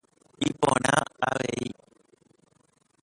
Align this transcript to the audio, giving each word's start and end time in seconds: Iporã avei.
Iporã 0.49 0.97
avei. 1.29 1.61